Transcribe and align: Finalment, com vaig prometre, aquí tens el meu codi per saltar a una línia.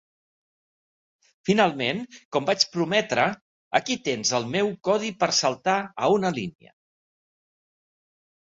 Finalment, 1.49 1.99
com 2.37 2.47
vaig 2.49 2.65
prometre, 2.77 3.25
aquí 3.81 3.99
tens 4.09 4.33
el 4.39 4.49
meu 4.57 4.73
codi 4.89 5.13
per 5.25 5.31
saltar 5.43 5.77
a 6.07 6.11
una 6.19 6.33
línia. 6.41 6.75